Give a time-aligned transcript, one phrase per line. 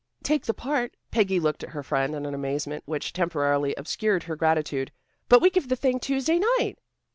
[0.23, 4.35] "Take the part?" Peggy looked at her friend in an amazement which temporarily obscured her
[4.35, 4.91] gratitude.
[5.29, 6.77] "But we give the thing Tuesday night."